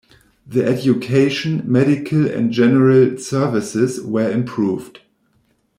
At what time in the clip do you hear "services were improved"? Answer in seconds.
3.19-5.01